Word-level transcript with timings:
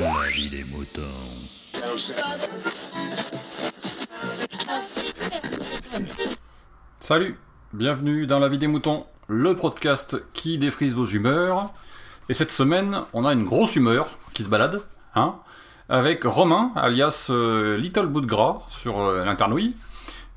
La 0.00 0.28
vie 0.30 0.48
des 0.48 0.64
moutons. 0.74 1.02
Salut, 7.00 7.36
bienvenue 7.74 8.26
dans 8.26 8.38
La 8.38 8.48
vie 8.48 8.56
des 8.56 8.66
moutons, 8.66 9.04
le 9.28 9.54
podcast 9.54 10.16
qui 10.32 10.56
défrise 10.56 10.94
vos 10.94 11.04
humeurs. 11.04 11.74
Et 12.30 12.34
cette 12.34 12.50
semaine, 12.50 13.02
on 13.12 13.26
a 13.26 13.34
une 13.34 13.44
grosse 13.44 13.76
humeur 13.76 14.16
qui 14.32 14.42
se 14.42 14.48
balade, 14.48 14.80
hein, 15.14 15.34
avec 15.90 16.24
Romain, 16.24 16.72
alias 16.76 17.26
euh, 17.28 17.76
Little 17.76 18.06
Bout 18.06 18.22
de 18.22 18.26
Gras 18.26 18.62
sur 18.70 19.00
euh, 19.00 19.22
l'internouille, 19.26 19.74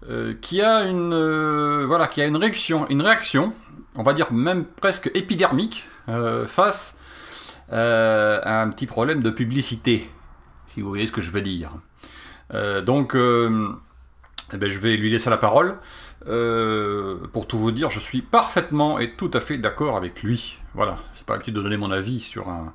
euh, 0.09 0.34
qui 0.41 0.61
a 0.61 0.84
une 0.84 1.14
euh, 1.14 1.86
voilà, 1.88 2.07
qui 2.07 2.21
a 2.21 2.25
une 2.25 2.36
réaction, 2.36 2.86
une 2.89 3.02
réaction, 3.02 3.54
on 3.95 4.04
va 4.04 4.11
dire 4.11 4.34
même 4.34 4.66
presque 4.66 5.09
épidermique, 5.14 5.88
face 6.48 6.98
euh, 7.74 8.40
un 8.44 8.70
petit 8.70 8.86
problème 8.86 9.21
de 9.21 9.30
publicité, 9.30 10.10
si 10.68 10.82
vous 10.82 10.90
voyez 10.90 11.08
ce 11.08 11.12
que 11.12 11.22
je 11.22 11.32
veux 11.32 11.41
dire. 11.41 11.72
Euh, 12.54 12.82
donc, 12.82 13.16
euh, 13.16 13.70
eh 14.54 14.58
ben, 14.58 14.70
je 14.70 14.80
vais 14.80 14.96
lui 14.96 15.09
laisser 15.09 15.30
la 15.30 15.38
parole. 15.38 15.77
Pour 16.26 17.48
tout 17.48 17.58
vous 17.58 17.72
dire, 17.72 17.90
je 17.90 17.99
suis 17.99 18.22
parfaitement 18.22 18.98
et 18.99 19.16
tout 19.16 19.32
à 19.34 19.41
fait 19.41 19.58
d'accord 19.58 19.98
avec 19.98 20.23
lui. 20.23 20.59
Voilà, 20.73 20.98
c'est 21.16 21.26
pas 21.26 21.34
l'habitude 21.34 21.55
de 21.55 21.62
donner 21.62 21.76
mon 21.76 21.91
avis 21.91 22.22
sur 22.22 22.48
un, 22.48 22.73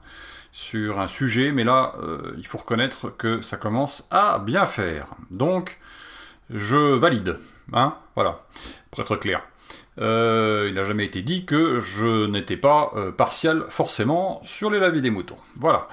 sur 0.52 1.00
un 1.00 1.06
sujet, 1.06 1.52
mais 1.52 1.64
là, 1.64 1.94
il 2.36 2.46
faut 2.46 2.58
reconnaître 2.58 3.08
que 3.16 3.40
ça 3.40 3.56
commence 3.56 4.06
à 4.10 4.38
bien 4.38 4.66
faire. 4.66 5.06
Donc, 5.30 5.78
je 6.50 6.76
valide. 6.96 7.38
Hein 7.72 7.96
voilà, 8.14 8.44
pour 8.90 9.00
être 9.00 9.16
clair. 9.16 9.42
Euh, 10.00 10.66
il 10.68 10.74
n'a 10.74 10.84
jamais 10.84 11.04
été 11.04 11.22
dit 11.22 11.44
que 11.44 11.80
je 11.80 12.26
n'étais 12.26 12.56
pas 12.56 12.92
euh, 12.96 13.10
partial 13.10 13.64
forcément 13.68 14.40
sur 14.44 14.70
les 14.70 14.78
lavis 14.78 15.00
des 15.02 15.10
moutons. 15.10 15.36
Voilà, 15.56 15.88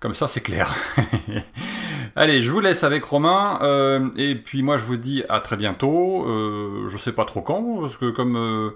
comme 0.00 0.14
ça 0.14 0.28
c'est 0.28 0.40
clair. 0.40 0.74
Allez, 2.16 2.42
je 2.42 2.50
vous 2.50 2.60
laisse 2.60 2.84
avec 2.84 3.04
Romain, 3.04 3.58
euh, 3.62 4.08
et 4.16 4.36
puis 4.36 4.62
moi 4.62 4.76
je 4.76 4.84
vous 4.84 4.96
dis 4.96 5.24
à 5.28 5.40
très 5.40 5.56
bientôt. 5.56 6.24
Euh, 6.28 6.88
je 6.88 6.96
sais 6.96 7.12
pas 7.12 7.24
trop 7.24 7.42
quand, 7.42 7.80
parce 7.80 7.96
que 7.96 8.10
comme 8.10 8.36
euh, 8.36 8.70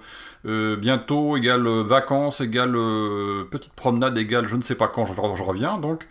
euh, 0.47 0.77
bientôt 0.77 1.37
égale 1.37 1.67
euh, 1.67 1.83
vacances, 1.85 2.41
égale 2.41 2.75
euh, 2.77 3.45
petite 3.51 3.75
promenade, 3.75 4.19
égale 4.19 4.47
je 4.49 4.57
ne 4.57 4.63
sais 4.63 4.75
pas 4.75 4.89
quand 4.89 5.05
je, 5.07 5.15
je 5.15 5.43
reviens, 5.43 5.79
donc 5.79 6.09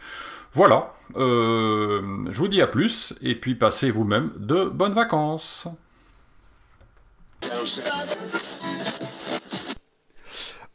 voilà. 0.53 0.93
Je 1.15 2.37
vous 2.37 2.47
dis 2.47 2.61
à 2.61 2.67
plus, 2.67 3.13
et 3.21 3.35
puis 3.35 3.55
passez 3.55 3.91
vous-même 3.91 4.31
de 4.37 4.65
bonnes 4.65 4.93
vacances. 4.93 5.67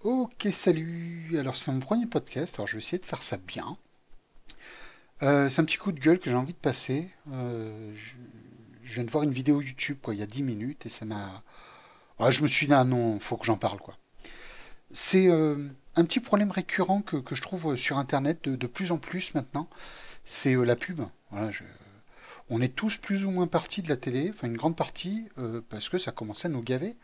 Ok, 0.05 0.48
salut. 0.52 1.36
Alors 1.38 1.56
c'est 1.56 1.70
mon 1.70 1.80
premier 1.80 2.06
podcast, 2.06 2.56
alors 2.56 2.66
je 2.66 2.72
vais 2.74 2.78
essayer 2.78 2.98
de 2.98 3.04
faire 3.04 3.22
ça 3.22 3.36
bien. 3.36 3.77
Euh, 5.22 5.48
c'est 5.48 5.60
un 5.60 5.64
petit 5.64 5.78
coup 5.78 5.92
de 5.92 6.00
gueule 6.00 6.19
que 6.19 6.30
j'ai 6.30 6.36
envie 6.36 6.52
de 6.52 6.58
passer. 6.58 7.10
Euh, 7.32 7.94
je, 8.82 8.94
viens 8.94 9.04
de 9.04 9.10
voir 9.10 9.22
une 9.22 9.32
vidéo 9.32 9.60
YouTube 9.60 9.98
quoi, 10.02 10.14
il 10.14 10.20
y 10.20 10.22
a 10.22 10.27
10 10.27 10.42
minutes 10.42 10.86
et 10.86 10.88
ça 10.88 11.04
m'a... 11.04 11.42
Ouais, 12.19 12.32
je 12.32 12.42
me 12.42 12.48
suis 12.48 12.66
dit, 12.66 12.74
ah 12.74 12.84
non, 12.84 13.20
faut 13.20 13.36
que 13.36 13.47
j'en 13.47 13.56
parle 13.56 13.78
quoi. 13.78 13.97
C'est 14.91 15.28
euh, 15.28 15.69
un 15.97 16.04
petit 16.04 16.20
problème 16.20 16.50
récurrent 16.50 17.02
que, 17.02 17.22
je 17.34 17.42
trouve 17.42 17.76
sur 17.76 17.98
Internet 17.98 18.44
de, 18.44 18.56
de 18.56 18.66
plus 18.66 18.92
en 18.92 18.98
plus 18.98 19.34
maintenant. 19.34 19.69
C'est 20.24 20.54
la 20.54 20.76
pub. 20.76 21.00
Voilà, 21.30 21.50
On 22.50 22.60
est 22.60 22.74
tous 22.74 22.96
plus 22.96 23.24
ou 23.24 23.30
moins 23.30 23.46
partis 23.46 23.82
de 23.82 23.88
la 23.88 23.96
télé, 23.96 24.30
enfin 24.30 24.46
une 24.48 24.56
grande 24.56 24.76
partie, 24.76 25.26
euh, 25.38 25.60
parce 25.68 25.88
que 25.88 25.98
ça 25.98 26.12
commençait 26.12 26.46
à 26.46 26.50
nous 26.50 26.62
gaver. 26.62 26.96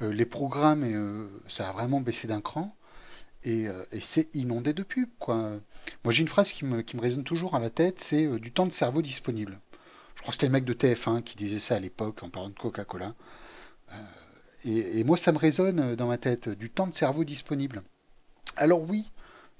Euh, 0.00 0.12
les 0.12 0.26
programmes, 0.26 0.84
euh, 0.84 1.28
ça 1.48 1.68
a 1.68 1.72
vraiment 1.72 2.00
baissé 2.00 2.28
d'un 2.28 2.40
cran. 2.40 2.74
Et, 3.44 3.66
c'est 4.00 4.32
inondé 4.36 4.72
de 4.72 4.84
pubs, 4.84 5.08
quoi. 5.18 5.58
Moi, 6.04 6.12
j'ai 6.12 6.22
une 6.22 6.28
phrase 6.28 6.52
qui 6.52 6.64
me, 6.64 6.82
qui 6.82 6.96
résonne 6.96 7.24
toujours 7.24 7.56
à 7.56 7.58
la 7.58 7.70
tête, 7.70 7.98
c'est 7.98 8.28
du 8.38 8.52
temps 8.52 8.66
de 8.66 8.72
cerveau 8.72 9.02
disponible. 9.02 9.58
Je 10.14 10.22
crois 10.22 10.30
que 10.30 10.34
c'était 10.34 10.46
le 10.46 10.52
mec 10.52 10.64
de 10.64 10.74
TF1 10.74 11.24
qui 11.24 11.36
disait 11.36 11.58
ça 11.58 11.74
à 11.74 11.80
l'époque 11.80 12.22
en 12.22 12.30
parlant 12.30 12.50
de 12.50 12.54
Coca-Cola. 12.54 13.16
Et, 14.64 15.00
et 15.00 15.04
moi, 15.04 15.16
ça 15.16 15.32
me 15.32 15.38
résonne 15.38 15.96
dans 15.96 16.06
ma 16.06 16.18
tête, 16.18 16.50
du 16.50 16.70
temps 16.70 16.86
de 16.86 16.94
cerveau 16.94 17.24
disponible. 17.24 17.82
Alors 18.56 18.88
oui, 18.88 19.10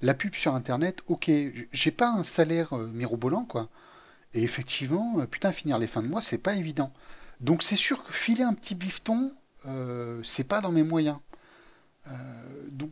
la 0.01 0.13
pub 0.13 0.33
sur 0.33 0.55
Internet, 0.55 1.01
ok, 1.07 1.29
j'ai 1.73 1.91
pas 1.91 2.07
un 2.07 2.23
salaire 2.23 2.73
mirobolant, 2.77 3.43
quoi. 3.43 3.69
Et 4.33 4.43
effectivement, 4.43 5.19
euh, 5.19 5.25
putain, 5.25 5.51
finir 5.51 5.77
les 5.77 5.87
fins 5.87 6.01
de 6.01 6.07
mois, 6.07 6.21
c'est 6.21 6.37
pas 6.37 6.55
évident. 6.55 6.91
Donc 7.39 7.63
c'est 7.63 7.75
sûr 7.75 8.03
que 8.03 8.11
filer 8.13 8.43
un 8.43 8.53
petit 8.53 8.75
bifton, 8.75 9.33
euh, 9.65 10.21
c'est 10.23 10.43
pas 10.47 10.61
dans 10.61 10.71
mes 10.71 10.83
moyens. 10.83 11.17
Euh, 12.07 12.11
donc 12.69 12.91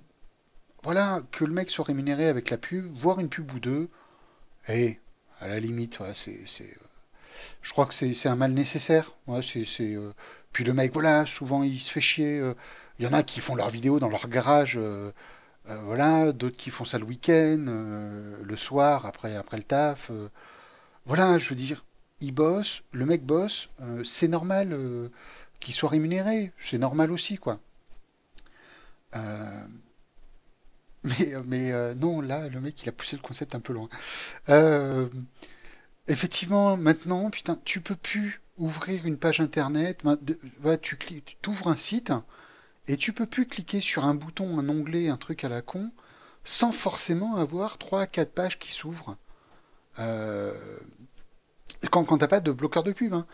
voilà, 0.84 1.22
que 1.31 1.46
le 1.46 1.53
mec 1.53 1.69
soit 1.69 1.85
rémunéré 1.85 2.28
avec 2.28 2.50
la 2.50 2.57
pub, 2.57 2.91
voir 2.94 3.19
une 3.19 3.29
pub 3.29 3.52
ou 3.53 3.59
deux, 3.59 3.90
et 4.68 5.00
à 5.40 5.47
la 5.47 5.59
limite, 5.59 6.00
c'est, 6.13 6.44
je 7.62 7.72
crois 7.72 7.85
que 7.85 7.94
c'est, 7.94 8.28
un 8.28 8.35
mal 8.35 8.53
nécessaire. 8.53 9.16
Puis 10.53 10.63
le 10.63 10.73
mec, 10.73 10.94
voilà, 10.94 11.25
souvent 11.25 11.63
il 11.63 11.79
se 11.79 11.91
fait 11.91 12.02
chier. 12.02 12.53
Il 13.00 13.06
y 13.06 13.08
en 13.08 13.13
a 13.13 13.23
qui 13.23 13.40
font 13.40 13.56
leurs 13.56 13.69
vidéos 13.69 14.00
dans 14.00 14.09
leur 14.09 14.28
garage, 14.28 14.79
voilà, 15.66 16.31
d'autres 16.31 16.58
qui 16.58 16.69
font 16.69 16.85
ça 16.85 17.00
le 17.00 17.06
week-end, 17.06 17.66
le 18.44 18.58
soir, 18.58 19.06
après 19.06 19.34
le 19.58 19.63
taf. 19.63 20.12
Voilà, 21.06 21.38
je 21.38 21.50
veux 21.50 21.56
dire, 21.56 21.84
il 22.22 22.34
bosse, 22.34 22.84
le 22.92 23.06
mec 23.06 23.26
bosse, 23.26 23.70
euh, 23.82 24.04
c'est 24.04 24.28
normal 24.28 24.74
euh, 24.74 25.10
qu'il 25.60 25.74
soit 25.74 25.90
rémunéré, 25.90 26.54
c'est 26.60 26.78
normal 26.78 27.12
aussi, 27.12 27.38
quoi. 27.38 27.60
Euh, 29.16 29.66
mais 31.46 31.96
non, 31.96 32.22
là, 32.22 32.48
le 32.48 32.62
mec, 32.62 32.82
il 32.84 32.90
a 32.90 32.92
poussé 32.92 33.16
le 33.16 33.22
concept 33.22 33.56
un 33.56 33.60
peu 33.60 33.74
loin. 33.74 33.90
Effectivement, 36.08 36.78
maintenant, 36.78 37.30
putain, 37.30 37.58
tu 37.66 37.82
peux 37.82 37.96
plus 37.96 38.42
ouvrir 38.58 39.06
une 39.06 39.18
page 39.18 39.40
internet. 39.40 40.04
tu 40.82 40.98
t'ouvres 41.42 41.68
un 41.68 41.78
site 41.78 42.12
et 42.88 42.98
tu 42.98 43.14
peux 43.14 43.26
plus 43.26 43.48
cliquer 43.48 43.82
sur 43.82 44.06
un 44.06 44.14
bouton, 44.14 44.60
un 44.60 44.70
onglet, 44.70 45.10
un 45.10 45.18
truc 45.18 45.44
à 45.44 45.50
la 45.50 45.62
con, 45.62 45.92
sans 46.44 46.72
forcément 46.72 47.38
avoir 47.38 47.78
trois, 47.78 48.08
quatre 48.08 48.34
pages 48.34 48.60
qui 48.60 48.72
s'ouvrent. 48.72 49.18
Euh, 50.00 50.53
quand 51.90 52.03
quand 52.06 52.18
t'as 52.18 52.28
pas 52.28 52.40
de 52.40 52.52
bloqueur 52.52 52.84
de 52.84 52.91
pub, 52.94 53.13
hein. 53.13 53.25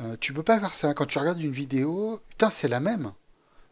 Euh, 0.00 0.16
tu 0.18 0.32
peux 0.32 0.42
pas 0.42 0.58
faire 0.58 0.74
ça. 0.74 0.94
Quand 0.94 1.06
tu 1.06 1.18
regardes 1.18 1.40
une 1.40 1.52
vidéo, 1.52 2.20
putain, 2.30 2.50
c'est 2.50 2.68
la 2.68 2.80
même. 2.80 3.12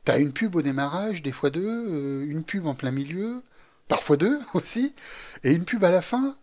T'as 0.04 0.18
une 0.20 0.32
pub 0.32 0.54
au 0.54 0.62
démarrage, 0.62 1.22
des 1.22 1.32
fois 1.32 1.50
deux, 1.50 1.66
euh, 1.66 2.26
une 2.28 2.44
pub 2.44 2.66
en 2.66 2.74
plein 2.74 2.92
milieu, 2.92 3.42
parfois 3.88 4.16
deux 4.16 4.40
aussi, 4.54 4.94
et 5.44 5.52
une 5.52 5.64
pub 5.64 5.82
à 5.84 5.90
la 5.90 6.02
fin. 6.02 6.36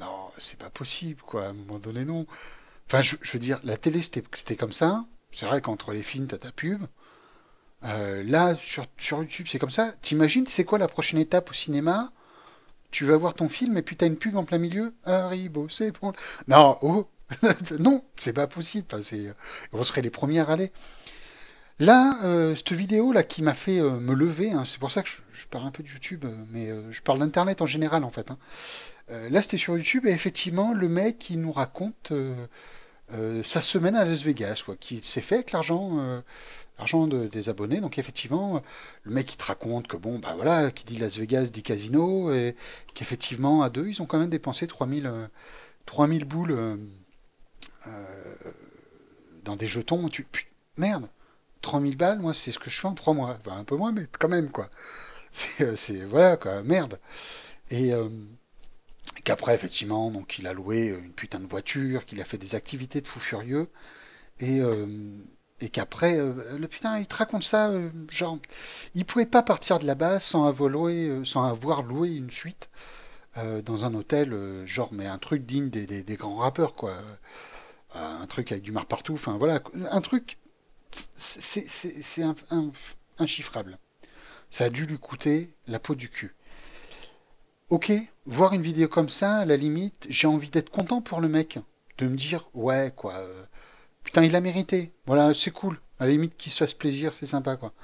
Non, 0.00 0.30
c'est 0.38 0.58
pas 0.58 0.70
possible, 0.70 1.22
quoi. 1.22 1.46
À 1.46 1.48
un 1.48 1.52
moment 1.52 1.78
donné, 1.78 2.04
non. 2.04 2.26
Enfin, 2.86 3.02
je, 3.02 3.16
veux 3.32 3.38
dire, 3.38 3.60
la 3.64 3.76
télé, 3.76 4.02
c'était 4.02 4.56
comme 4.56 4.72
ça. 4.72 5.04
C'est 5.32 5.46
vrai 5.46 5.60
qu'entre 5.60 5.92
les 5.92 6.02
films, 6.02 6.26
t'as 6.26 6.38
ta 6.38 6.52
pub. 6.52 6.82
Là, 7.82 8.56
sur, 8.56 8.86
sur 8.98 9.18
YouTube, 9.18 9.46
c'est 9.48 9.58
comme 9.58 9.70
ça. 9.70 9.92
T'imagines, 10.02 10.46
c'est 10.46 10.64
quoi 10.64 10.78
la 10.78 10.88
prochaine 10.88 11.20
étape 11.20 11.50
au 11.50 11.52
cinéma? 11.52 12.12
Tu 12.90 13.04
vas 13.04 13.16
voir 13.16 13.34
ton 13.34 13.48
film 13.48 13.76
et 13.76 13.82
puis 13.82 13.96
t'as 13.96 14.06
une 14.06 14.16
pub 14.16 14.36
en 14.36 14.44
plein 14.44 14.58
milieu. 14.58 14.94
Haribo, 15.04 15.68
c'est 15.68 15.92
bon. 16.00 16.12
Non, 16.48 16.78
oh, 16.82 17.06
non, 17.78 18.02
c'est 18.16 18.32
pas 18.32 18.46
possible. 18.46 18.86
Enfin, 18.90 19.02
c'est, 19.02 19.32
on 19.72 19.84
serait 19.84 20.02
les 20.02 20.10
premiers 20.10 20.40
à 20.40 20.44
râler. 20.44 20.72
Là, 21.80 22.18
euh, 22.24 22.56
cette 22.56 22.72
vidéo 22.72 23.12
là 23.12 23.22
qui 23.22 23.42
m'a 23.42 23.54
fait 23.54 23.78
euh, 23.78 24.00
me 24.00 24.12
lever, 24.14 24.50
hein, 24.50 24.64
c'est 24.66 24.80
pour 24.80 24.90
ça 24.90 25.02
que 25.02 25.08
je, 25.08 25.46
parle 25.46 25.66
un 25.66 25.70
peu 25.70 25.82
de 25.84 25.88
YouTube, 25.88 26.24
euh, 26.24 26.34
mais 26.50 26.70
euh, 26.70 26.90
je 26.90 27.00
parle 27.02 27.20
d'Internet 27.20 27.62
en 27.62 27.66
général 27.66 28.02
en 28.02 28.10
fait. 28.10 28.30
hein. 28.32 28.38
Euh, 29.10 29.28
là, 29.30 29.42
c'était 29.42 29.58
sur 29.58 29.76
YouTube 29.78 30.06
et 30.06 30.10
effectivement, 30.10 30.72
le 30.74 30.88
mec 30.88 31.30
il 31.30 31.40
nous 31.40 31.52
raconte 31.52 32.10
euh, 32.12 32.34
euh, 33.14 33.42
sa 33.44 33.62
semaine 33.62 33.96
à 33.96 34.04
Las 34.04 34.22
Vegas, 34.22 34.62
quoi, 34.64 34.76
qui 34.76 34.98
s'est 35.02 35.20
fait 35.20 35.36
avec 35.36 35.52
l'argent, 35.52 35.98
euh, 36.00 36.20
l'argent 36.78 37.06
de- 37.06 37.26
des 37.26 37.48
abonnés. 37.48 37.80
Donc 37.80 37.98
effectivement, 37.98 38.56
euh, 38.56 38.60
le 39.04 39.12
mec 39.12 39.32
il 39.34 39.36
te 39.36 39.44
raconte 39.44 39.86
que 39.88 39.96
bon, 39.96 40.18
bah 40.18 40.34
voilà, 40.36 40.70
qui 40.70 40.84
dit 40.84 40.96
Las 40.96 41.18
Vegas 41.18 41.50
dit 41.52 41.62
casino 41.62 42.32
et 42.32 42.56
qu'effectivement 42.94 43.62
à 43.62 43.70
deux, 43.70 43.88
ils 43.88 44.02
ont 44.02 44.06
quand 44.06 44.18
même 44.18 44.30
dépensé 44.30 44.66
3000 44.66 45.06
euh, 45.06 45.26
3000 45.86 46.24
boules 46.24 46.52
euh, 46.52 46.76
euh, 47.86 48.34
dans 49.44 49.56
des 49.56 49.68
jetons. 49.68 50.08
Tu, 50.08 50.26
merde. 50.76 51.08
3000 51.62 51.96
balles, 51.96 52.20
moi, 52.20 52.34
c'est 52.34 52.52
ce 52.52 52.58
que 52.58 52.70
je 52.70 52.80
fais 52.80 52.86
en 52.86 52.94
3 52.94 53.14
mois. 53.14 53.36
Enfin, 53.44 53.56
un 53.58 53.64
peu 53.64 53.76
moins, 53.76 53.92
mais 53.92 54.06
quand 54.18 54.28
même, 54.28 54.50
quoi. 54.50 54.70
C'est, 55.30 55.62
euh, 56.02 56.06
voilà, 56.08 56.36
quoi, 56.36 56.62
merde. 56.62 56.98
Et 57.70 57.92
euh, 57.94 58.08
qu'après, 59.24 59.54
effectivement, 59.54 60.10
donc, 60.10 60.38
il 60.38 60.46
a 60.46 60.52
loué 60.52 60.86
une 60.88 61.12
putain 61.12 61.40
de 61.40 61.46
voiture, 61.46 62.04
qu'il 62.06 62.20
a 62.20 62.24
fait 62.24 62.38
des 62.38 62.54
activités 62.54 63.00
de 63.00 63.06
fou 63.06 63.20
furieux, 63.20 63.68
et, 64.40 64.60
euh, 64.60 64.86
et 65.60 65.68
qu'après, 65.70 66.18
euh, 66.18 66.58
le 66.58 66.68
putain, 66.68 66.98
il 66.98 67.06
te 67.06 67.16
raconte 67.16 67.44
ça, 67.44 67.68
euh, 67.70 67.90
genre, 68.10 68.38
il 68.94 69.04
pouvait 69.06 69.26
pas 69.26 69.42
partir 69.42 69.78
de 69.80 69.86
là-bas 69.86 70.20
sans 70.20 70.44
avoir 70.46 70.68
loué, 70.70 71.08
euh, 71.08 71.22
une 72.16 72.30
suite 72.30 72.68
dans 73.64 73.84
un 73.84 73.94
hôtel, 73.94 74.66
genre, 74.66 74.92
mais 74.92 75.06
un 75.06 75.18
truc 75.18 75.46
digne 75.46 75.70
des, 75.70 75.86
des- 75.86 76.02
des 76.02 76.16
grands 76.16 76.36
rappeurs, 76.38 76.74
quoi. 76.74 76.94
Un 77.94 78.26
truc 78.26 78.50
avec 78.52 78.62
du 78.64 78.72
mar 78.72 78.86
partout, 78.86 79.12
enfin, 79.14 79.36
voilà, 79.38 79.60
un 79.90 80.00
truc 80.00 80.38
c'est 81.16 82.22
inchiffrable. 83.18 83.78
Ça 84.50 84.66
a 84.66 84.70
dû 84.70 84.86
lui 84.86 84.98
coûter 84.98 85.54
la 85.68 85.80
peau 85.80 85.94
du 85.96 86.10
cul. 86.10 86.34
ok, 87.70 87.92
voir 88.26 88.52
une 88.52 88.60
vidéo 88.62 88.88
comme 88.88 89.08
ça, 89.08 89.36
à 89.38 89.44
la 89.46 89.56
limite, 89.56 90.06
j'ai 90.08 90.26
envie 90.26 90.50
d'être 90.50 90.70
content 90.70 91.00
pour 91.02 91.20
le 91.20 91.28
mec, 91.28 91.58
de 91.98 92.06
me 92.08 92.16
dire, 92.16 92.48
ouais, 92.54 92.92
quoi, 92.96 93.24
putain, 94.08 94.24
il 94.24 94.34
a 94.34 94.40
mérité, 94.40 94.94
voilà, 95.04 95.34
c'est 95.34 95.50
cool, 95.50 95.78
à 95.98 96.06
la 96.06 96.12
limite 96.12 96.34
qu'il 96.38 96.50
se 96.50 96.56
fasse 96.56 96.72
plaisir, 96.72 97.12
c'est 97.12 97.26
sympa, 97.26 97.58
quoi. 97.58 97.74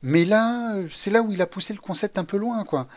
Mais 0.00 0.24
là, 0.24 0.74
c'est 0.90 1.10
là 1.10 1.20
où 1.20 1.32
il 1.32 1.42
a 1.42 1.46
poussé 1.46 1.74
le 1.74 1.80
concept 1.80 2.16
un 2.16 2.24
peu 2.24 2.38
loin, 2.38 2.64
quoi. 2.64 2.88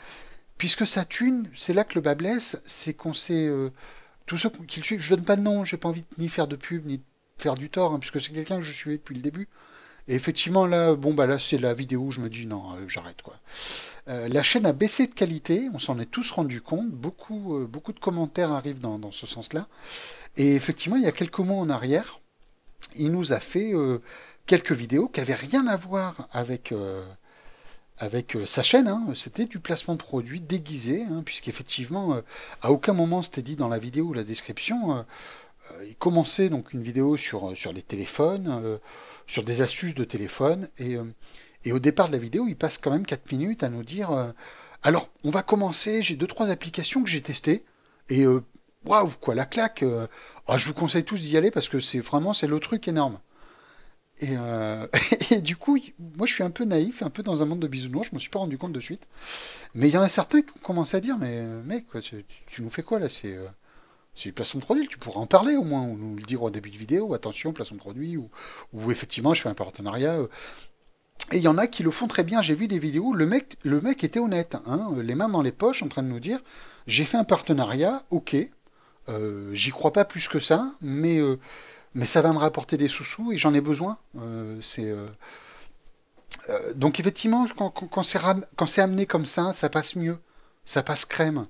Puisque 0.58 0.88
sa 0.88 1.04
thune, 1.04 1.50
c'est 1.54 1.74
là 1.74 1.84
que 1.84 1.96
le 1.96 2.02
bas 2.02 2.16
blesse, 2.16 2.62
c'est 2.66 2.94
qu'on 2.94 3.14
sait, 3.14 3.48
euh, 3.48 3.70
tous 4.28 4.38
ceux 4.38 4.50
qui 4.50 4.80
le 4.80 4.86
suivent, 4.86 5.02
je 5.02 5.14
donne 5.14 5.26
pas 5.26 5.36
de 5.36 5.42
nom, 5.42 5.66
j'ai 5.66 5.76
pas 5.76 5.90
envie 5.90 6.04
de 6.04 6.08
ni 6.20 6.30
faire 6.30 6.48
de 6.48 6.56
pub, 6.56 6.86
ni 6.86 7.00
de 7.00 7.04
faire 7.38 7.56
du 7.56 7.70
tort, 7.70 7.92
hein, 7.92 8.00
puisque 8.00 8.22
c'est 8.22 8.32
quelqu'un 8.32 8.56
que 8.56 8.62
je 8.62 8.72
suivais 8.72 8.96
depuis 8.96 9.16
le 9.16 9.22
début. 9.22 9.50
Et 10.08 10.16
effectivement, 10.16 10.66
là, 10.66 10.96
bon, 10.96 11.14
bah 11.14 11.28
là, 11.28 11.40
c'est 11.40 11.58
la 11.58 11.74
vidéo 11.74 12.04
où 12.04 12.12
je 12.14 12.22
me 12.22 12.30
dis 12.30 12.48
non, 12.48 12.64
euh, 12.78 12.88
j'arrête 12.88 13.22
quoi. 13.24 13.36
Euh, 14.08 14.30
la 14.30 14.42
chaîne 14.42 14.66
a 14.66 14.72
baissé 14.72 15.08
de 15.08 15.14
qualité, 15.14 15.70
on 15.74 15.80
s'en 15.80 16.00
est 16.00 16.10
tous 16.10 16.32
rendu 16.32 16.62
compte. 16.62 16.92
Beaucoup, 16.92 17.68
beaucoup 17.68 17.92
de 17.92 18.00
commentaires 18.00 18.54
arrivent 18.54 18.80
dans, 18.80 19.00
dans 19.00 19.12
ce 19.12 19.28
sens-là. 19.28 19.68
Et 20.38 20.56
effectivement, 20.56 20.96
il 20.96 21.04
y 21.04 21.08
a 21.08 21.12
quelques 21.12 21.40
mois 21.40 21.58
en 21.58 21.70
arrière, 21.70 22.22
il 22.96 23.12
nous 23.12 23.34
a 23.34 23.40
fait 23.40 23.74
quelques 24.46 24.72
vidéos 24.72 25.08
qui 25.08 25.20
avaient 25.20 25.34
rien 25.34 25.68
à 25.68 25.76
voir 25.76 26.28
avec, 26.32 26.74
avec 27.98 28.38
sa 28.46 28.64
chaîne. 28.64 28.88
hein. 28.88 29.06
C'était 29.16 29.46
du 29.46 29.60
placement 29.60 29.96
de 29.96 30.00
produits 30.00 30.42
déguisé, 30.42 31.04
hein, 31.04 31.24
puisqu'effectivement, 31.26 32.22
à 32.62 32.72
aucun 32.72 32.94
moment 32.94 33.22
c'était 33.22 33.42
dit 33.42 33.56
dans 33.56 33.70
la 33.70 33.80
vidéo 33.80 34.06
ou 34.06 34.14
la 34.14 34.24
description. 34.24 35.06
il 35.88 35.96
commençait 35.96 36.50
donc 36.50 36.74
une 36.74 36.82
vidéo 36.82 37.18
sur, 37.18 37.54
les 37.74 37.82
téléphones 37.82 38.80
sur 39.28 39.44
des 39.44 39.62
astuces 39.62 39.96
de 39.96 40.04
téléphone. 40.04 40.70
Et, 40.78 40.96
euh, 40.96 41.04
au 41.72 41.80
départ 41.80 42.08
de 42.08 42.14
la 42.14 42.18
vidéo, 42.18 42.46
il 42.48 42.56
passe 42.56 42.78
quand 42.78 42.92
même 42.92 43.06
4 43.06 43.32
minutes 43.32 43.64
à 43.64 43.70
nous 43.70 43.84
dire 43.84 44.12
euh, 44.12 44.32
Alors, 44.84 45.10
on 45.24 45.30
va 45.30 45.44
commencer, 45.44 46.02
j'ai 46.02 46.16
deux 46.16 46.28
trois 46.28 46.50
applications 46.50 47.04
que 47.04 47.10
j'ai 47.10 47.22
testées. 47.22 47.64
Et 48.10 48.26
euh, 48.26 48.42
waouh, 48.86 49.10
quoi, 49.22 49.36
la 49.36 49.46
claque 49.46 49.84
oh, 49.84 50.58
Je 50.58 50.68
vous 50.68 50.74
conseille 50.74 51.04
tous 51.04 51.20
d'y 51.20 51.38
aller 51.38 51.52
parce 51.52 51.70
que 51.70 51.80
c'est 51.80 52.00
vraiment 52.00 52.34
c'est 52.34 52.48
le 52.48 52.60
truc 52.60 52.88
énorme. 52.88 53.20
Et, 54.20 54.36
et, 55.32 55.42
du 55.42 55.56
coup, 55.56 55.78
moi 56.18 56.28
je 56.28 56.34
suis 56.34 56.44
un 56.44 56.52
peu 56.52 56.66
naïf, 56.66 57.02
un 57.02 57.10
peu 57.10 57.24
dans 57.24 57.42
un 57.42 57.46
monde 57.46 57.60
de 57.60 57.68
bisounours, 57.68 58.10
je 58.10 58.16
me 58.16 58.20
suis 58.20 58.30
pas 58.30 58.40
rendu 58.40 58.58
compte 58.58 58.74
de 58.74 58.80
suite. 58.80 59.08
Mais 59.74 59.90
il 59.90 59.94
y 59.94 59.98
en 59.98 60.02
a 60.02 60.10
certains 60.10 60.42
qui 60.42 60.52
ont 60.52 60.62
commencé 60.62 60.98
à 60.98 61.00
dire 61.00 61.18
Mais 61.18 61.42
mec, 61.66 61.86
tu, 62.48 62.62
nous 62.62 62.70
fais 62.70 62.84
quoi 62.84 63.00
là 63.00 63.10
C'est 63.10 63.38
du 64.16 64.34
placement 64.34 64.60
de 64.60 64.66
produit, 64.66 64.88
tu 64.88 64.98
pourras 64.98 65.20
en 65.20 65.28
parler 65.28 65.56
au 65.56 65.64
moins, 65.64 65.82
ou 65.82 65.98
nous 65.98 66.16
le 66.16 66.24
dire 66.24 66.44
au 66.44 66.52
début 66.52 66.70
de 66.70 66.78
vidéo, 66.78 67.14
attention, 67.14 67.52
placement 67.54 67.78
de 67.78 67.82
produit, 67.82 68.18
ou, 68.18 68.30
ou 68.74 68.92
effectivement 68.92 69.34
je 69.34 69.42
fais 69.42 69.50
un 69.50 69.56
partenariat. 69.56 70.14
Euh. 70.14 70.28
Et 71.32 71.38
il 71.38 71.44
y 71.44 71.48
en 71.48 71.58
a 71.58 71.68
qui 71.68 71.84
le 71.84 71.92
font 71.92 72.08
très 72.08 72.24
bien, 72.24 72.42
j'ai 72.42 72.54
vu 72.54 72.68
des 72.68 72.80
vidéos, 72.80 73.14
le 73.14 73.26
mec, 73.26 73.58
le 73.64 73.82
mec 73.82 74.04
était 74.04 74.20
honnête, 74.20 74.56
hein, 74.66 74.92
les 74.98 75.16
mains 75.16 75.30
dans 75.30 75.42
les 75.42 75.52
poches, 75.52 75.82
en 75.82 75.88
train 75.88 76.04
de 76.04 76.08
nous 76.08 76.20
dire, 76.20 76.40
j'ai 76.86 77.06
fait 77.06 77.18
un 77.18 77.24
partenariat, 77.24 78.04
ok, 78.10 78.36
euh, 79.10 79.54
j'y 79.54 79.72
crois 79.72 79.92
pas 79.92 80.06
plus 80.06 80.28
que 80.28 80.40
ça, 80.40 80.72
mais, 80.82 81.18
euh, 81.20 81.40
mais 81.94 82.06
ça 82.06 82.22
va 82.22 82.32
me 82.32 82.38
rapporter 82.38 82.78
des 82.78 82.88
sous-sous 82.88 83.32
et 83.32 83.38
j'en 83.38 83.54
ai 83.54 83.62
besoin. 83.62 83.98
Euh, 84.18 84.58
c'est... 84.62 84.94
Donc 86.76 87.00
effectivement, 87.00 87.48
quand, 87.56 87.70
quand, 87.70 87.88
quand 88.56 88.66
c'est 88.66 88.82
amené 88.82 89.06
comme 89.06 89.26
ça, 89.26 89.54
ça 89.54 89.70
passe 89.70 89.96
mieux, 89.96 90.20
ça 90.66 90.84
passe 90.84 91.06
crème. 91.06 91.48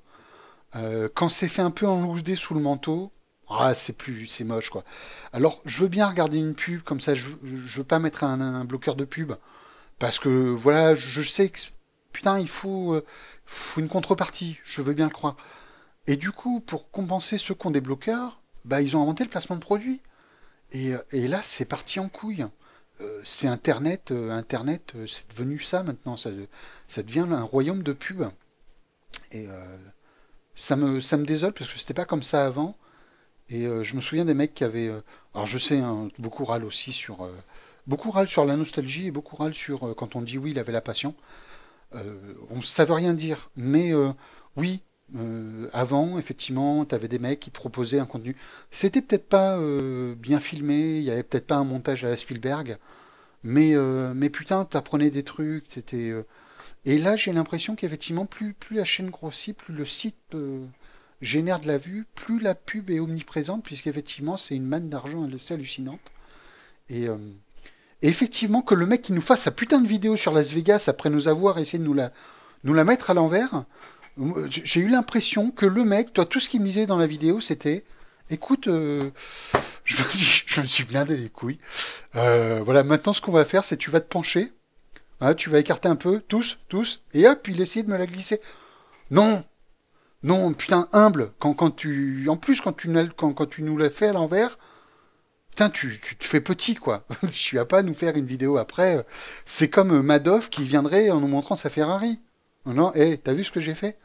Quand 1.14 1.30
c'est 1.30 1.48
fait 1.48 1.62
un 1.62 1.72
peu 1.72 1.88
en 1.88 2.02
loose 2.02 2.24
dé 2.24 2.36
sous 2.36 2.54
le 2.54 2.60
manteau, 2.60 3.12
ah, 3.50 3.76
c'est 3.76 3.98
plus, 3.98 4.28
c'est 4.28 4.44
moche 4.44 4.70
quoi. 4.70 4.84
Alors, 5.32 5.62
je 5.66 5.80
veux 5.80 5.88
bien 5.88 6.08
regarder 6.08 6.38
une 6.38 6.56
pub 6.56 6.82
comme 6.82 7.00
ça. 7.00 7.14
Je, 7.16 7.28
je 7.44 7.78
veux 7.78 7.84
pas 7.84 8.00
mettre 8.00 8.24
un, 8.24 8.66
bloqueur 8.66 8.96
de 8.96 9.06
pub 9.06 9.34
parce 10.00 10.20
que 10.20 10.30
voilà, 10.30 10.96
je 10.96 11.22
sais 11.22 11.50
que 11.50 11.60
putain, 12.12 12.40
il 12.40 12.48
faut 12.48 13.02
une 13.78 13.90
contrepartie. 13.90 14.58
Je 14.64 14.82
veux 14.82 14.94
bien 14.94 15.06
le 15.06 15.12
croire. 15.12 15.38
Et 16.08 16.16
du 16.18 16.32
coup, 16.32 16.60
pour 16.62 16.92
compenser 16.92 17.38
ceux 17.38 17.56
qui 17.56 17.68
ont 17.68 17.72
des 17.72 17.82
bloqueurs, 17.82 18.42
bah 18.66 18.82
ils 18.82 18.96
ont 18.96 19.02
inventé 19.02 19.24
le 19.24 19.30
placement 19.30 19.56
de 19.58 19.62
produits. 19.62 20.02
Et, 20.74 20.94
et 21.12 21.28
là, 21.28 21.42
c'est 21.44 21.66
parti 21.66 22.00
en 22.00 22.10
couille. 22.10 22.46
Euh, 23.02 23.22
c'est 23.26 23.48
Internet, 23.48 24.12
euh, 24.12 24.32
Internet, 24.32 24.94
euh, 24.96 25.08
c'est 25.08 25.30
devenu 25.32 25.60
ça 25.60 25.84
maintenant. 25.84 26.18
Ça, 26.18 26.32
devient 27.04 27.28
un 27.32 27.44
royaume 27.44 27.84
de 27.84 27.94
pub. 27.94 28.24
Et 29.32 29.48
euh, 29.48 29.78
ça 30.56 30.76
me, 30.76 31.02
ça 31.02 31.18
me 31.18 31.26
désole 31.26 31.54
parce 31.54 31.72
que 31.74 31.80
c'était 31.80 31.94
pas 31.94 32.06
comme 32.06 32.24
ça 32.24 32.46
avant. 32.46 32.78
Et 33.50 33.68
euh, 33.68 33.84
je 33.84 33.96
me 33.96 34.02
souviens 34.02 34.26
des 34.26 34.34
mecs 34.36 34.54
qui 34.56 34.64
avaient. 34.66 34.90
euh, 34.90 35.02
alors 35.36 35.48
je 35.48 35.58
sais, 35.60 35.80
hein, 35.80 36.10
beaucoup 36.20 36.46
râlent 36.46 36.66
aussi 36.66 36.94
sur. 36.94 37.24
euh, 37.26 37.32
beaucoup 37.88 38.12
râlent 38.12 38.30
sur 38.30 38.46
la 38.46 38.58
nostalgie 38.58 39.08
et 39.08 39.12
beaucoup 39.12 39.36
râlent 39.38 39.54
sur 39.56 39.88
euh, 39.90 39.96
quand 39.96 40.16
on 40.16 40.22
dit 40.24 40.38
oui, 40.40 40.52
il 40.52 40.60
avait 40.60 40.74
la 40.74 40.82
passion. 40.82 41.16
Euh, 41.96 42.36
on, 42.52 42.62
ça 42.62 42.86
veut 42.86 42.94
rien 42.94 43.14
dire. 43.14 43.52
Mais 43.56 43.94
euh, 43.94 44.12
oui, 44.58 44.84
euh, 45.18 45.69
avant, 45.74 46.18
effectivement, 46.18 46.86
tu 46.86 46.95
avais 46.95 47.07
des 47.07 47.19
mecs 47.19 47.39
qui 47.39 47.51
te 47.51 47.56
proposaient 47.56 48.00
un 48.00 48.06
contenu. 48.06 48.36
C'était 48.71 49.01
peut-être 49.01 49.27
pas 49.30 49.57
euh, 49.57 50.15
bien 50.15 50.39
filmé, 50.39 50.98
il 50.98 51.04
y 51.04 51.12
avait 51.12 51.24
peut-être 51.24 51.48
pas 51.48 51.56
un 51.56 51.63
montage 51.63 52.04
à 52.04 52.10
la 52.10 52.15
Spielberg. 52.15 52.77
Mais, 53.44 53.74
euh, 53.75 54.13
mais 54.15 54.30
putain, 54.30 54.68
des 54.98 55.24
trucs, 55.24 55.68
t'étais. 55.69 56.10
euh, 56.12 56.25
Et 56.86 56.98
là, 56.98 57.15
j'ai 57.15 57.33
l'impression 57.33 57.75
qu'effectivement, 57.75 58.25
plus, 58.25 58.54
plus 58.54 58.77
la 58.77 58.86
chaîne 58.86 59.10
grossit, 59.10 59.56
plus 59.57 59.74
le 59.74 59.86
site 59.86 60.36
génère 61.21 61.59
de 61.59 61.68
la 61.68 61.77
vue, 61.77 62.06
plus 62.16 62.39
la 62.39 62.56
pub 62.56 62.89
est 62.89 63.00
omniprésente, 63.00 63.63
puisqu'effectivement, 63.63 64.38
c'est 64.38 64.56
une 64.56 64.66
manne 64.66 64.89
d'argent 64.89 65.27
assez 65.33 65.54
hallucinante. 65.54 66.01
Et, 66.89 67.07
effectivement, 68.01 68.62
que 68.62 68.75
le 68.75 68.86
mec 68.86 69.01
qui 69.01 69.13
nous 69.13 69.21
fasse 69.21 69.44
sa 69.44 69.51
putain 69.51 69.80
de 69.81 69.88
vidéo 69.88 70.16
sur 70.16 70.33
Las 70.33 70.51
Vegas 70.51 70.86
après 70.88 71.09
nous 71.09 71.27
avoir 71.27 71.57
essayé 71.59 71.80
de 71.80 71.86
nous 71.86 71.94
la, 71.94 72.12
nous 72.63 72.74
la 72.74 72.83
mettre 72.83 73.09
à 73.09 73.13
l'envers, 73.13 73.66
j'ai 74.48 74.80
eu 74.80 74.88
l'impression 74.88 75.51
que 75.51 75.65
le 75.65 75.83
mec, 75.83 76.13
toi, 76.13 76.25
tout 76.25 76.39
ce 76.39 76.50
qu'il 76.50 76.62
me 76.62 76.65
disait 76.65 76.86
dans 76.86 76.98
la 76.98 77.07
vidéo, 77.07 77.42
c'était 77.42 77.83
écoute, 78.30 78.68
euh, 78.68 79.10
je, 79.83 79.98
me 79.98 80.07
suis, 80.07 80.44
je 80.48 80.62
me 80.62 80.88
blindé 80.88 81.18
les 81.18 81.30
couilles. 81.30 81.60
Euh, 82.15 82.62
voilà, 82.63 82.83
maintenant, 82.83 83.13
ce 83.13 83.21
qu'on 83.21 83.31
va 83.31 83.45
faire, 83.45 83.63
c'est 83.63 83.77
tu 83.77 83.89
vas 83.89 84.01
te 84.01 84.07
pencher, 84.07 84.51
hein, 85.21 85.33
tu 85.33 85.50
vas 85.50 85.60
écarter 85.60 85.88
un 85.88 85.95
peu, 85.95 86.21
tous, 86.27 86.60
tous, 86.69 87.01
et 87.13 87.27
hop, 87.27 87.48
il 87.48 87.62
essayait 87.62 87.83
de 87.83 87.92
me 87.92 87.98
la 87.98 88.06
glisser. 88.06 88.42
Non, 89.12 89.44
non, 90.24 90.54
putain, 90.54 90.88
humble. 90.94 91.31
Quand, 91.39 91.71
tu, 91.75 92.27
en 92.30 92.38
plus, 92.38 92.62
quand 92.62 92.74
tu, 92.74 92.89
nous 93.62 93.77
l'as 93.77 93.89
fait 93.89 94.07
à 94.07 94.13
l'envers, 94.13 94.57
putain, 95.50 95.69
tu, 95.69 96.00
tu 96.00 96.16
te 96.16 96.25
fais 96.25 96.42
petit, 96.42 96.75
quoi. 96.75 97.06
tu 97.31 97.56
vas 97.56 97.66
pas 97.66 97.83
nous 97.83 97.94
faire 97.94 98.16
une 98.16 98.25
vidéo 98.25 98.57
après. 98.57 99.06
C'est 99.45 99.69
comme 99.69 100.01
Madoff 100.01 100.50
qui 100.50 100.63
viendrait 100.63 101.09
en 101.09 101.19
nous 101.19 101.27
montrant 101.27 101.56
sa 101.56 101.69
Ferrari. 101.69 102.19
Non, 102.65 102.94
hé, 102.94 103.01
hey, 103.01 103.19
t'as 103.19 103.33
vu 103.33 103.44
ce 103.44 103.51
que 103.51 103.60
j'ai 103.60 103.75
fait 103.75 103.98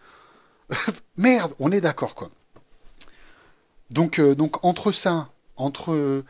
Merde, 1.16 1.54
on 1.58 1.70
est 1.72 1.80
d'accord, 1.80 2.14
quoi. 2.14 2.30
Donc, 3.90 4.18
euh, 4.18 4.34
entre 4.62 4.92
ça, 4.92 5.30
entre 5.56 5.92
euh, 5.92 6.24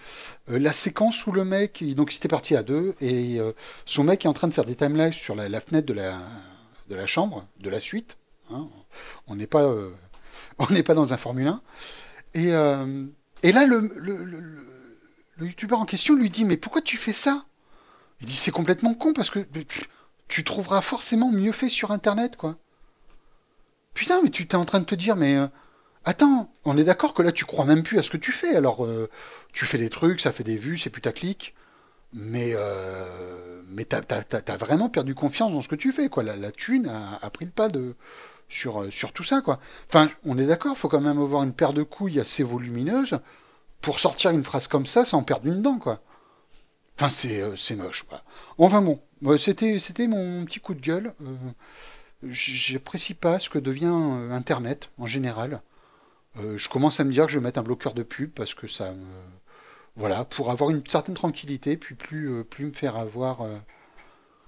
la 0.47 0.73
séquence 0.73 1.26
où 1.26 1.33
le 1.33 1.45
mec, 1.45 1.83
donc 1.95 2.14
il 2.14 2.17
était 2.17 2.29
parti 2.29 2.55
à 2.55 2.62
deux, 2.62 2.95
et 3.00 3.41
euh, 3.41 3.53
son 3.85 4.05
mec 4.05 4.25
est 4.25 4.29
en 4.29 4.33
train 4.33 4.49
de 4.49 4.55
faire 4.55 4.64
des 4.64 4.76
timelapses 4.76 5.17
sur 5.17 5.35
la, 5.35 5.61
fenêtre 5.61 5.87
de 5.87 5.95
la, 5.95 7.07
chambre, 7.07 7.47
de 7.61 7.71
la 7.71 7.81
suite. 7.81 8.17
hein. 8.50 8.69
On 9.26 9.35
n'est 9.37 9.47
pas, 9.47 9.64
dans 10.95 11.12
un 11.12 11.17
Formule 11.17 11.49
1. 11.49 11.62
Et, 12.35 12.50
là, 12.50 13.67
le, 13.67 13.81
le, 13.97 15.47
youtubeur 15.47 15.81
en 15.81 15.87
question 15.87 16.14
lui 16.14 16.31
dit, 16.31 16.45
mais 16.45 16.57
pourquoi 16.57 16.83
tu 16.83 16.97
fais 16.97 17.12
ça? 17.12 17.45
Il 18.21 18.26
dit, 18.26 18.35
c'est 18.35 18.50
complètement 18.50 18.95
con 18.95 19.12
parce 19.12 19.31
que 19.31 19.41
tu 20.29 20.45
trouveras 20.45 20.83
forcément 20.83 21.31
mieux 21.31 21.53
fait 21.53 21.69
sur 21.69 21.91
Internet, 21.91 22.37
quoi. 22.37 22.57
Putain, 23.95 24.21
mais 24.23 24.31
tu 24.31 24.47
t'es 24.47 24.57
en 24.57 24.65
train 24.65 24.81
de 24.81 24.85
te 24.85 24.95
dire, 24.95 25.17
mais 25.17 25.37
euh, 25.37 25.49
attends, 26.05 26.51
on 26.65 26.77
est 26.79 26.85
d'accord 26.85 27.15
que 27.15 27.23
là 27.23 27.33
tu 27.33 27.45
crois 27.45 27.65
même 27.65 27.83
plus 27.83 27.99
à 27.99 28.03
ce 28.03 28.11
que 28.11 28.17
tu 28.17 28.33
fais. 28.33 28.57
Alors, 28.57 28.85
euh, 28.85 29.11
tu 29.53 29.67
fais 29.67 29.79
des 29.79 29.91
trucs, 29.91 30.21
ça 30.21 30.33
fait 30.33 30.45
des 30.45 30.57
vues, 30.57 30.79
c'est 30.79 30.91
putaclic, 30.91 31.55
mais 32.13 32.53
euh, 32.55 33.63
mais 33.69 33.85
t'as, 33.85 34.03
t'as, 34.03 34.57
vraiment 34.57 34.89
perdu 34.89 35.15
confiance 35.15 35.53
dans 35.53 35.61
ce 35.63 35.69
que 35.69 35.75
tu 35.75 35.93
fais, 35.93 36.09
quoi. 36.09 36.23
La, 36.23 36.53
thune 36.53 36.89
a, 36.89 37.19
a 37.23 37.31
pris 37.31 37.45
le 37.45 37.51
pas 37.51 37.69
de 37.69 37.95
sur 38.49 38.83
euh, 38.83 38.91
sur 38.91 39.13
tout 39.13 39.25
ça, 39.25 39.41
quoi. 39.43 39.59
Enfin, 39.89 40.09
on 40.25 40.39
est 40.39 40.47
d'accord, 40.47 40.77
faut 40.77 40.89
quand 40.89 41.01
même 41.01 41.21
avoir 41.21 41.43
une 41.43 41.53
paire 41.53 41.73
de 41.73 41.83
couilles 41.83 42.21
assez 42.21 42.43
volumineuse 42.43 43.19
pour 43.81 44.01
sortir 44.01 44.31
une 44.31 44.45
phrase 44.45 44.69
comme 44.69 44.87
ça 44.87 45.05
sans 45.05 45.23
perdre 45.23 45.47
une 45.47 45.63
dent, 45.63 45.79
quoi. 45.79 46.01
Enfin, 46.97 47.11
c'est 47.11 47.45
c'est 47.57 47.77
moche, 47.77 48.05
quoi. 48.05 48.23
Enfin 48.59 48.83
bon, 48.83 49.01
c'était 49.39 50.07
mon 50.09 50.45
petit 50.45 50.61
coup 50.61 50.75
de 50.75 50.81
gueule. 50.81 51.15
Euh, 51.23 51.37
J'apprécie 52.25 53.15
pas 53.15 53.39
ce 53.39 53.49
que 53.49 53.59
devient 53.59 53.93
euh, 53.93 54.33
Internet 54.33 54.91
en 54.99 55.07
général. 55.07 55.63
Euh, 56.39 56.57
je 56.57 56.69
commence 56.69 57.01
à 57.01 57.05
me 57.05 57.13
dire 57.13 57.27
que 57.27 57.33
je 57.33 57.39
vais 57.39 57.45
mettre 57.45 57.61
un 57.61 57.63
bloqueur 57.63 57.95
de 57.95 58.03
pub 58.03 58.31
parce 58.31 58.55
que 58.55 58.67
ça. 58.67 58.95
Voilà, 59.97 60.25
pour 60.25 60.51
avoir 60.51 60.71
une 60.71 60.87
certaine 60.87 61.15
tranquillité, 61.15 61.77
puis 61.77 61.95
plus, 61.95 62.45
me 62.61 62.73
faire 62.73 62.97
avoir... 62.97 63.43
euh, 63.43 63.57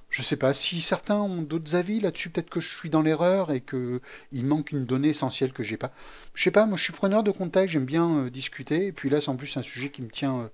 je 0.09 0.23
sais 0.23 0.37
pas, 0.37 0.55
si 0.55 0.81
certains 0.81 1.17
ont 1.17 1.43
d'autres 1.43 1.75
avis 1.77 2.00
là-dessus, 2.00 2.31
peut-être 2.31 2.50
que 2.50 2.61
je 2.61 2.77
suis 2.77 2.91
dans 2.91 3.03
l'erreur 3.03 3.53
et 3.53 3.61
que 3.61 4.00
il 4.33 4.45
manque 4.45 4.73
une 4.73 4.85
donnée 4.85 5.09
essentielle 5.11 5.53
que 5.53 5.62
j'ai 5.62 5.77
pas. 5.77 5.93
Je 6.35 6.43
sais 6.43 6.50
pas, 6.50 6.67
moi 6.67 6.77
je 6.77 6.85
suis 6.85 6.93
preneur 6.93 7.23
de 7.23 7.31
contact, 7.31 7.73
j'aime 7.73 7.85
bien 7.85 8.27
discuter, 8.29 8.87
et 8.89 8.93
puis 8.93 9.11
là 9.11 9.21
c'est 9.21 9.29
en 9.29 9.37
plus 9.37 9.57
un 9.57 9.62
sujet 9.62 9.91
qui 9.91 10.03
me 10.03 10.09
tient, 10.11 10.50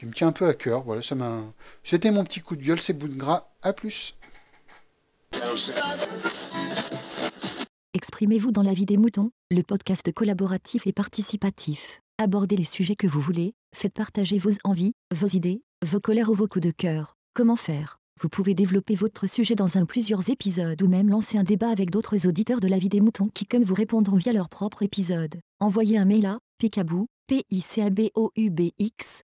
qui 0.00 0.06
me 0.06 0.12
tient 0.12 0.28
un 0.28 0.32
peu 0.32 0.46
à 0.46 0.54
cœur. 0.54 0.82
Voilà, 0.82 1.02
ça 1.02 1.14
m'a... 1.14 1.42
C'était 1.84 2.10
mon 2.10 2.24
petit 2.24 2.40
coup 2.40 2.56
de 2.56 2.62
gueule, 2.62 2.80
c'est 2.80 2.98
bout 2.98 3.06
de 3.06 3.16
gras. 3.16 3.50
À 3.60 3.74
plus. 3.74 4.16
Exprimez-vous 7.92 8.50
dans 8.50 8.62
la 8.62 8.72
vie 8.72 8.86
des 8.86 8.96
moutons, 8.96 9.30
le 9.50 9.62
podcast 9.62 10.10
collaboratif 10.14 10.86
et 10.86 10.92
participatif. 10.94 12.00
Abordez 12.16 12.56
les 12.56 12.64
sujets 12.64 12.96
que 12.96 13.06
vous 13.06 13.20
voulez, 13.20 13.52
faites 13.74 13.92
partager 13.92 14.38
vos 14.38 14.52
envies, 14.64 14.94
vos 15.14 15.26
idées, 15.26 15.60
vos 15.84 16.00
colères 16.00 16.30
ou 16.30 16.34
vos 16.34 16.48
coups 16.48 16.64
de 16.64 16.70
cœur. 16.70 17.16
Comment 17.34 17.56
faire? 17.56 17.98
Vous 18.22 18.30
pouvez 18.30 18.54
développer 18.54 18.94
votre 18.94 19.26
sujet 19.26 19.54
dans 19.54 19.76
un 19.76 19.84
plusieurs 19.84 20.30
épisodes 20.30 20.80
ou 20.80 20.88
même 20.88 21.10
lancer 21.10 21.36
un 21.36 21.44
débat 21.44 21.68
avec 21.68 21.90
d'autres 21.90 22.26
auditeurs 22.26 22.60
de 22.60 22.68
la 22.68 22.78
vie 22.78 22.88
des 22.88 23.02
moutons 23.02 23.28
qui 23.34 23.44
comme 23.44 23.64
vous 23.64 23.74
répondront 23.74 24.16
via 24.16 24.32
leur 24.32 24.48
propre 24.48 24.82
épisode. 24.82 25.40
Envoyez 25.60 25.98
un 25.98 26.06
mail 26.06 26.24
à 26.24 26.38
picabou, 26.58 27.06
p 27.26 27.44
i 27.50 27.60
c 27.60 27.82
a 27.82 27.90
b 27.90 28.08
o 28.14 28.30
u 28.34 28.48
b 28.48 28.70
x 28.78 29.24